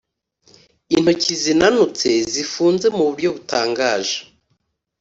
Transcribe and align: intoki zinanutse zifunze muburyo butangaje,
intoki 0.95 1.33
zinanutse 1.43 2.07
zifunze 2.33 2.87
muburyo 2.95 3.29
butangaje, 3.35 4.17